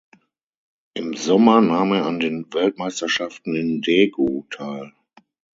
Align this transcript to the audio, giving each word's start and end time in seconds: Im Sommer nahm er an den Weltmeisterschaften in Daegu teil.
Im 0.95 1.13
Sommer 1.15 1.61
nahm 1.61 1.91
er 1.93 2.07
an 2.07 2.19
den 2.19 2.51
Weltmeisterschaften 2.51 3.55
in 3.55 3.81
Daegu 3.83 4.45
teil. 4.49 4.93